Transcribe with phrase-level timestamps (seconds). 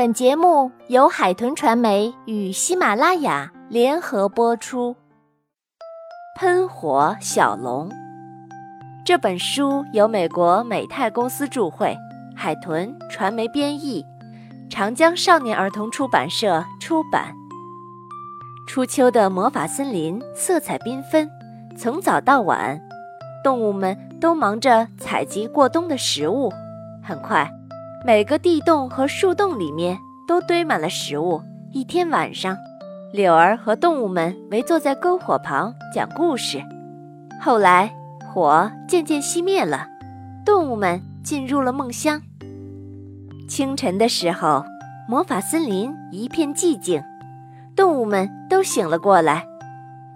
[0.00, 4.96] 本节目由海豚传媒与喜马拉雅联合播出。
[6.38, 7.90] 喷火小龙
[9.04, 11.94] 这本书由美国美泰公司著会，
[12.34, 14.02] 海豚传媒编译，
[14.70, 17.34] 长江少年儿童出版社出版。
[18.66, 21.28] 初秋的魔法森林色彩缤纷，
[21.76, 22.80] 从早到晚，
[23.44, 26.50] 动物们都忙着采集过冬的食物。
[27.04, 27.46] 很快。
[28.02, 31.42] 每个地洞和树洞里面都堆满了食物。
[31.70, 32.56] 一天晚上，
[33.12, 36.62] 柳儿和动物们围坐在篝火旁讲故事。
[37.42, 37.94] 后来，
[38.32, 39.86] 火渐渐熄灭了，
[40.46, 42.22] 动物们进入了梦乡。
[43.46, 44.64] 清晨的时候，
[45.06, 47.02] 魔法森林一片寂静，
[47.76, 49.44] 动物们都醒了过来。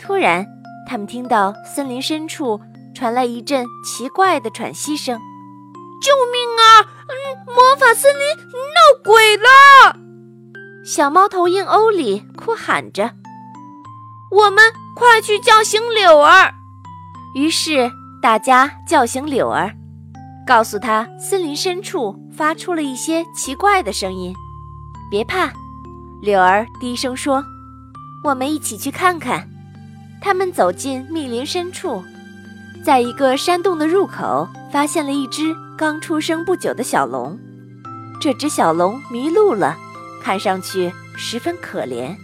[0.00, 0.46] 突然，
[0.88, 2.58] 他们听到森林深处
[2.94, 5.18] 传来一阵奇怪的喘息声。
[6.00, 6.43] 救命！
[7.46, 8.22] 魔法森林
[8.54, 9.96] 闹鬼了！
[10.84, 13.12] 小猫头鹰欧里哭喊着
[14.30, 14.64] ：“我们
[14.94, 16.52] 快去叫醒柳儿！”
[17.34, 17.90] 于是
[18.22, 19.74] 大家叫醒柳儿，
[20.46, 24.34] 告诉他森林深处发出了一些奇怪的声音。
[25.10, 25.52] 别怕，
[26.22, 27.44] 柳儿低声说
[28.24, 29.48] ：“我们一起去看看。”
[30.20, 32.02] 他们走进密林深处，
[32.82, 35.54] 在一个山洞的入口发现了一只。
[35.76, 37.36] 刚出生不久的小龙，
[38.20, 39.76] 这只小龙迷路了，
[40.22, 42.14] 看上去十分可怜。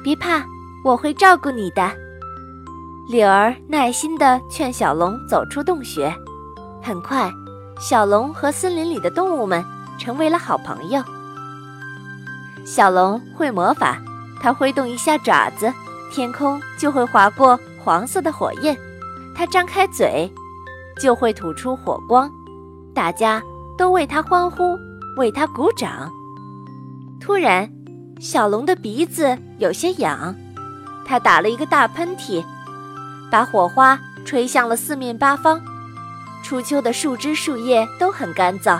[0.00, 0.44] 别怕，
[0.84, 1.90] 我会照顾你的。
[3.10, 6.14] 柳儿耐心地劝小龙走出洞穴。
[6.80, 7.28] 很快，
[7.80, 9.64] 小龙和森林里的动物们
[9.98, 11.02] 成为了好朋友。
[12.64, 14.00] 小龙会魔法，
[14.40, 15.72] 它挥动一下爪子，
[16.12, 18.76] 天空就会划过黄色的火焰；
[19.34, 20.32] 它张开嘴。
[21.00, 22.30] 就会吐出火光，
[22.94, 23.42] 大家
[23.76, 24.76] 都为他欢呼，
[25.18, 26.10] 为他鼓掌。
[27.20, 27.70] 突然，
[28.18, 30.34] 小龙的鼻子有些痒，
[31.04, 32.44] 他打了一个大喷嚏，
[33.30, 35.60] 把火花吹向了四面八方。
[36.42, 38.78] 初秋的树枝、树叶都很干燥，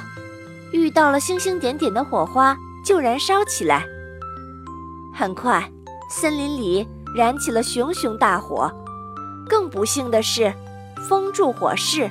[0.72, 3.84] 遇到了星星点点的火花就燃烧起来。
[5.12, 5.68] 很快，
[6.08, 8.70] 森林里燃起了熊熊大火。
[9.48, 10.52] 更不幸的是。
[11.08, 12.10] 风助火势，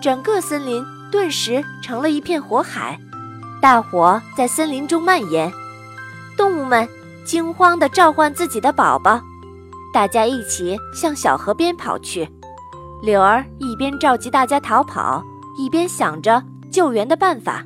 [0.00, 2.98] 整个森林顿时成了一片火海，
[3.60, 5.52] 大火在森林中蔓延。
[6.36, 6.88] 动物们
[7.24, 9.20] 惊慌地召唤自己的宝宝，
[9.94, 12.28] 大家一起向小河边跑去。
[13.02, 15.22] 柳儿一边召集大家逃跑，
[15.56, 17.64] 一边想着救援的办法。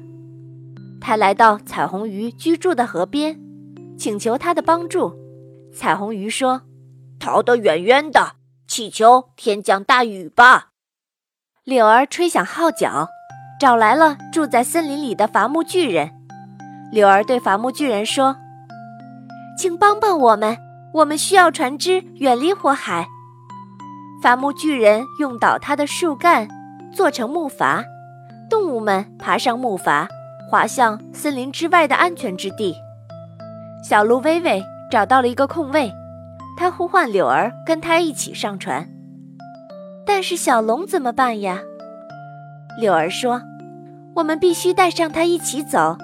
[1.01, 3.39] 他来到彩虹鱼居住的河边，
[3.97, 5.15] 请求他的帮助。
[5.73, 6.61] 彩虹鱼说
[7.19, 8.33] ：“逃得远远的。”
[8.69, 10.71] 祈求天降大雨吧！
[11.65, 13.09] 柳儿吹响号角，
[13.61, 16.11] 找来了住在森林里的伐木巨人。
[16.93, 18.37] 柳儿对伐木巨人说
[19.57, 20.57] ：“请帮帮我们，
[20.95, 23.07] 我们需要船只远离火海。”
[24.23, 26.49] 伐木巨人用倒塌的树干
[26.93, 27.85] 做成木筏，
[28.51, 30.07] 动物们爬上木筏，
[30.51, 32.75] 滑向森林之外的安全之地。
[33.89, 35.93] 小鹿微微找到了一个空位。
[36.57, 38.89] 他呼唤柳儿跟他一起上船，
[40.07, 41.61] 但是小龙怎么办呀？
[42.81, 43.43] 柳儿说
[44.17, 45.97] ：“我们必须带上他一起走。”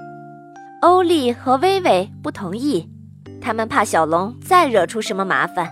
[0.82, 2.90] 欧丽和薇薇不同意，
[3.40, 5.70] 他们怕小龙再惹出什么麻烦。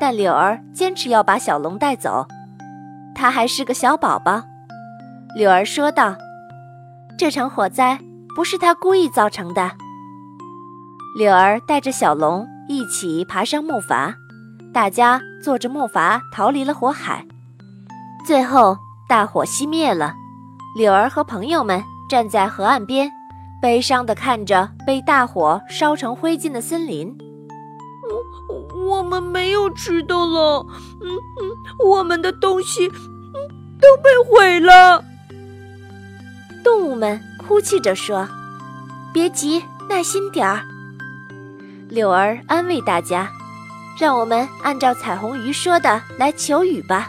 [0.00, 2.26] 但柳儿坚持要把小龙带走，
[3.14, 4.42] 他还是个小宝宝。
[5.34, 6.14] 柳儿说道
[7.18, 7.98] ：“这场火灾
[8.34, 9.72] 不是他故意造成的。”
[11.18, 12.46] 柳儿带着小龙。
[12.68, 14.14] 一起爬上木筏，
[14.72, 17.24] 大家坐着木筏逃离了火海。
[18.26, 18.76] 最后，
[19.08, 20.14] 大火熄灭了。
[20.76, 23.10] 柳儿和朋友们站在河岸边，
[23.62, 27.16] 悲伤地看着被大火烧成灰烬的森林。
[28.48, 30.66] 我我们没有吃的了，
[31.00, 33.34] 嗯嗯，我们的东西嗯
[33.80, 35.02] 都被毁了。
[36.62, 38.28] 动物们哭泣着说
[39.14, 40.62] ：“别急，耐心点儿。”
[41.88, 43.30] 柳儿安慰大家
[43.98, 47.08] ：“让我们按照彩虹鱼说的来求雨吧。”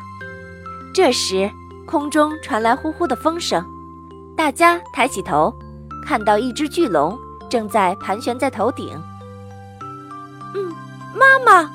[0.94, 1.50] 这时，
[1.86, 3.66] 空中传来呼呼的风声，
[4.36, 5.54] 大家抬起头，
[6.06, 7.18] 看到一只巨龙
[7.50, 8.90] 正在盘旋在头顶。
[10.54, 10.74] “嗯，
[11.16, 11.72] 妈妈！”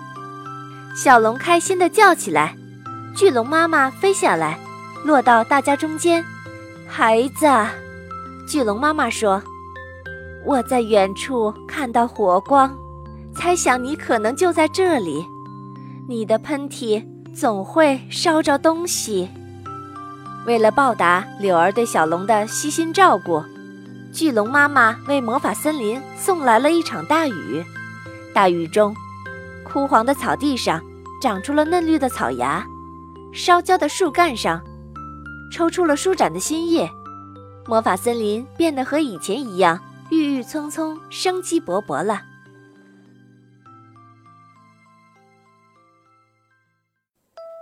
[0.95, 2.57] 小龙开心地叫起来。
[3.15, 4.59] 巨龙妈妈飞下来，
[5.05, 6.25] 落到大家中间。
[6.89, 7.47] “孩子！”
[8.47, 9.43] 巨龙妈妈说
[10.47, 12.73] ，“我在远处看到火光。”
[13.35, 15.25] 猜想你可能就在这里，
[16.09, 19.29] 你的喷嚏总会烧着东西。
[20.47, 23.43] 为了报答柳儿对小龙的悉心照顾，
[24.13, 27.65] 巨龙妈妈为魔法森林送来了一场大雨。
[28.35, 28.95] 大雨中，
[29.65, 30.81] 枯黄的草地上
[31.21, 32.65] 长出了嫩绿的草芽，
[33.33, 34.61] 烧焦的树干上
[35.53, 36.91] 抽出了舒展的新叶。
[37.67, 39.79] 魔法森林变得和以前一样
[40.11, 42.21] 郁郁葱葱、生机勃勃了。